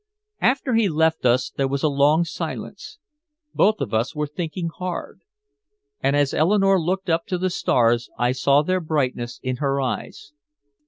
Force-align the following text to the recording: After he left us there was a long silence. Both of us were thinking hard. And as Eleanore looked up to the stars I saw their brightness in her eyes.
After 0.41 0.73
he 0.73 0.89
left 0.89 1.27
us 1.27 1.51
there 1.51 1.67
was 1.67 1.83
a 1.83 1.87
long 1.87 2.23
silence. 2.25 2.97
Both 3.53 3.81
of 3.81 3.93
us 3.93 4.15
were 4.15 4.25
thinking 4.25 4.69
hard. 4.69 5.21
And 6.01 6.15
as 6.15 6.33
Eleanore 6.33 6.81
looked 6.81 7.07
up 7.07 7.27
to 7.27 7.37
the 7.37 7.51
stars 7.51 8.09
I 8.17 8.31
saw 8.31 8.63
their 8.63 8.81
brightness 8.81 9.39
in 9.43 9.57
her 9.57 9.79
eyes. 9.79 10.33